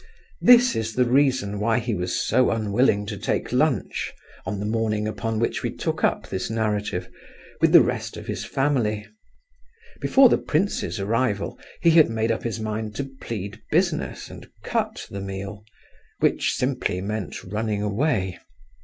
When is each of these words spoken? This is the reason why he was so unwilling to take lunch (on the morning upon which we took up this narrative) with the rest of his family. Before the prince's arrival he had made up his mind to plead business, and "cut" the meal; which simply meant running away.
This 0.41 0.75
is 0.75 0.95
the 0.95 1.05
reason 1.05 1.59
why 1.59 1.77
he 1.77 1.93
was 1.93 2.19
so 2.19 2.49
unwilling 2.49 3.05
to 3.05 3.19
take 3.19 3.51
lunch 3.51 4.11
(on 4.47 4.59
the 4.59 4.65
morning 4.65 5.07
upon 5.07 5.37
which 5.37 5.61
we 5.61 5.69
took 5.71 6.03
up 6.03 6.27
this 6.27 6.49
narrative) 6.49 7.07
with 7.61 7.71
the 7.71 7.83
rest 7.83 8.17
of 8.17 8.25
his 8.25 8.43
family. 8.43 9.05
Before 9.99 10.27
the 10.27 10.39
prince's 10.39 10.99
arrival 10.99 11.59
he 11.83 11.91
had 11.91 12.09
made 12.09 12.31
up 12.31 12.41
his 12.41 12.59
mind 12.59 12.95
to 12.95 13.11
plead 13.21 13.61
business, 13.69 14.31
and 14.31 14.49
"cut" 14.63 15.05
the 15.11 15.21
meal; 15.21 15.63
which 16.17 16.55
simply 16.55 16.99
meant 16.99 17.43
running 17.43 17.83
away. 17.83 18.39